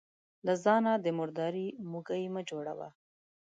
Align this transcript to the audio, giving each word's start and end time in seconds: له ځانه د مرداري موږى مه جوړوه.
له 0.45 0.53
ځانه 0.63 0.91
د 0.99 1.07
مرداري 1.19 1.67
موږى 1.91 2.23
مه 2.33 2.41
جوړوه. 2.49 2.89